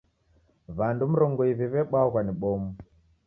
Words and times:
W'andu 0.77 1.03
mrongo 1.13 1.41
iw'i 1.51 1.67
w'ebwaghwa 1.71 2.19
ni 2.23 2.33
bomu. 2.39 2.69